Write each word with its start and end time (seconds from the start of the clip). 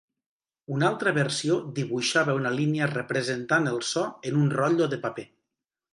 Una 0.75 0.87
altra 0.93 1.13
versió 1.17 1.57
dibuixava 1.79 2.35
una 2.39 2.53
línia 2.61 2.89
representant 2.95 3.69
el 3.73 3.79
so 3.91 4.07
en 4.31 4.41
un 4.45 4.53
rotllo 4.57 4.89
de 4.95 5.01
paper. 5.05 5.27